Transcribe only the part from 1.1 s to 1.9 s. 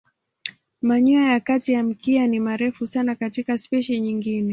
ya kati ya